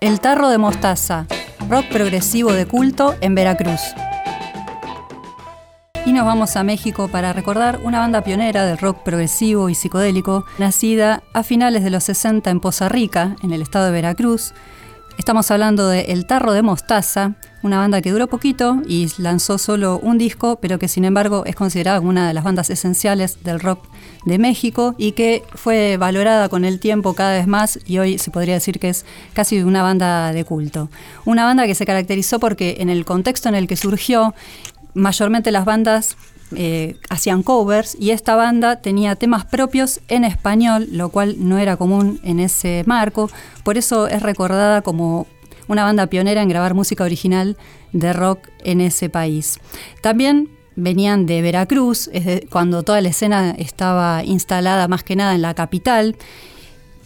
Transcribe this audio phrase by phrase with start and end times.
[0.00, 1.26] El Tarro de Mostaza,
[1.70, 3.80] rock progresivo de culto en Veracruz.
[6.04, 10.44] Y nos vamos a México para recordar una banda pionera del rock progresivo y psicodélico,
[10.58, 14.52] nacida a finales de los 60 en Poza Rica, en el estado de Veracruz,
[15.18, 17.32] Estamos hablando de El Tarro de Mostaza,
[17.62, 21.56] una banda que duró poquito y lanzó solo un disco, pero que sin embargo es
[21.56, 23.80] considerada una de las bandas esenciales del rock
[24.26, 28.30] de México y que fue valorada con el tiempo cada vez más y hoy se
[28.30, 30.90] podría decir que es casi una banda de culto.
[31.24, 34.34] Una banda que se caracterizó porque en el contexto en el que surgió,
[34.94, 36.16] mayormente las bandas
[36.54, 41.76] eh, hacían covers y esta banda tenía temas propios en español, lo cual no era
[41.76, 43.30] común en ese marco.
[43.64, 45.26] Por eso es recordada como
[45.68, 47.56] una banda pionera en grabar música original
[47.92, 49.58] de rock en ese país.
[50.00, 52.10] También venían de Veracruz,
[52.50, 56.16] cuando toda la escena estaba instalada más que nada en la capital.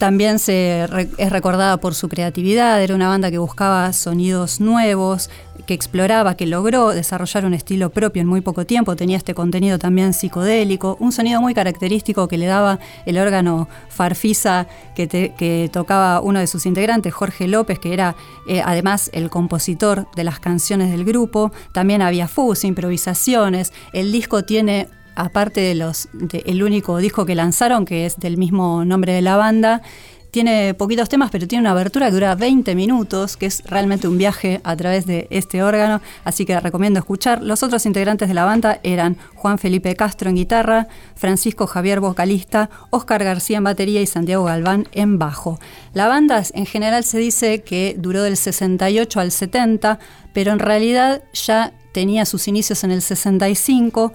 [0.01, 5.29] También se es recordada por su creatividad, era una banda que buscaba sonidos nuevos,
[5.67, 9.79] que exploraba, que logró desarrollar un estilo propio en muy poco tiempo, tenía este contenido
[9.79, 16.39] también psicodélico, un sonido muy característico que le daba el órgano farfisa que, tocaba uno
[16.39, 18.17] de sus integrantes, Jorge López, que era
[18.49, 24.45] eh, además el compositor de las canciones del grupo, también había fuzz, improvisaciones, el disco
[24.45, 26.09] tiene aparte de los
[26.45, 29.83] el único disco que lanzaron, que es del mismo nombre de la banda,
[30.31, 34.17] tiene poquitos temas, pero tiene una abertura que dura 20 minutos, que es realmente un
[34.17, 37.43] viaje a través de este órgano, así que recomiendo escuchar.
[37.43, 40.87] Los otros integrantes de la banda eran Juan Felipe Castro en guitarra,
[41.17, 45.59] Francisco Javier vocalista, Oscar García en batería y Santiago Galván en bajo.
[45.95, 49.99] La banda en general se dice que duró del 68 al 70,
[50.33, 54.13] pero en realidad ya tenía sus inicios en el 65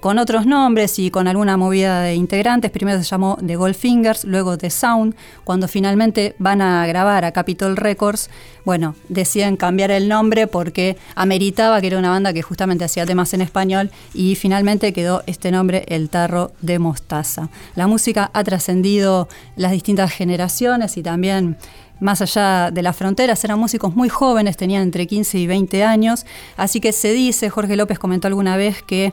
[0.00, 2.70] con otros nombres y con alguna movida de integrantes.
[2.70, 5.14] Primero se llamó The Goldfingers, luego The Sound.
[5.44, 8.30] Cuando finalmente van a grabar a Capitol Records,
[8.64, 13.32] bueno, deciden cambiar el nombre porque ameritaba que era una banda que justamente hacía temas
[13.34, 17.48] en español y finalmente quedó este nombre, El Tarro de Mostaza.
[17.74, 21.56] La música ha trascendido las distintas generaciones y también
[22.00, 26.24] más allá de las fronteras, eran músicos muy jóvenes, tenían entre 15 y 20 años,
[26.56, 29.12] así que se dice, Jorge López comentó alguna vez que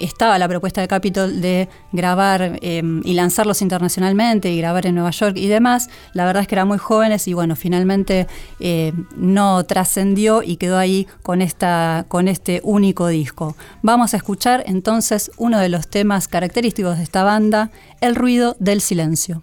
[0.00, 5.10] estaba la propuesta de Capitol de grabar em, y lanzarlos internacionalmente y grabar en Nueva
[5.10, 5.88] York y demás.
[6.12, 8.26] La verdad es que eran muy jóvenes y bueno, finalmente
[8.60, 13.56] eh, no trascendió y quedó ahí con, esta, con este único disco.
[13.82, 18.80] Vamos a escuchar entonces uno de los temas característicos de esta banda, El ruido del
[18.80, 19.42] silencio.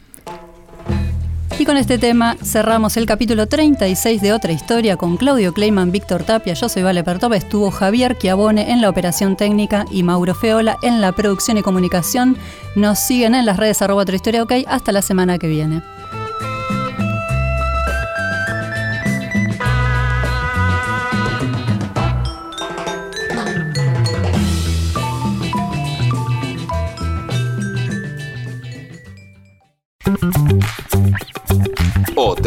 [1.61, 6.23] Y con este tema cerramos el capítulo 36 de Otra Historia con Claudio Kleiman, Víctor
[6.23, 10.77] Tapia, yo soy Vale Pertova, estuvo Javier Chiavone en la operación técnica y Mauro Feola
[10.81, 12.35] en la producción y comunicación.
[12.75, 14.53] Nos siguen en las redes arroba Otra Historia OK.
[14.65, 15.83] Hasta la semana que viene.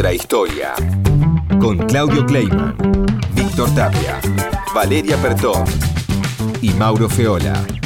[0.05, 0.73] Otra historia.
[1.59, 2.75] Con Claudio Kleiman,
[3.33, 4.19] Víctor Tapia,
[4.71, 5.65] Valeria Pertón
[6.61, 7.84] y Mauro Feola.